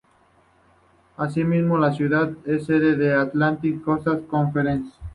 [1.15, 4.89] Asimismo, la ciudad es sede de la Atlantic Coast Conference.